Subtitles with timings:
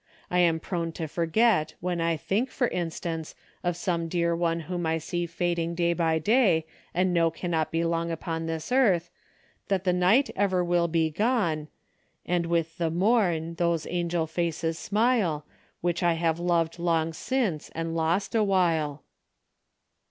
[0.31, 4.87] I am prone to forget when I think, for instance, of some dear one whom
[4.87, 9.11] I see fading day by day and know cannot be long upon this earth,
[9.67, 11.67] that the night ever will be gone"
[12.25, 15.45] 'And with the mom, those angel faces smile
[15.81, 19.03] Which I have loved long since, and lost awhile